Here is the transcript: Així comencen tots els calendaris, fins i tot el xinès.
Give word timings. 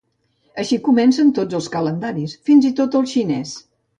Així 0.63 0.79
comencen 0.87 1.29
tots 1.41 1.59
els 1.59 1.69
calendaris, 1.77 2.35
fins 2.49 2.67
i 2.73 2.75
tot 2.83 3.01
el 3.01 3.09
xinès. 3.15 3.55